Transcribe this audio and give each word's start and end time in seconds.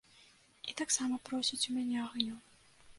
І 0.71 0.73
таксама 0.79 1.21
просіць 1.29 1.63
у 1.67 1.71
мяне 1.79 1.97
агню. 2.09 2.45